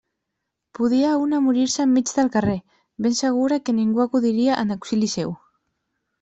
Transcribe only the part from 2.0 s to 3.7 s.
del carrer, ben segura